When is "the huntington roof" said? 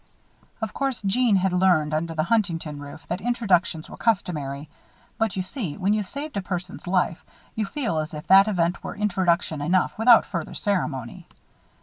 2.15-3.05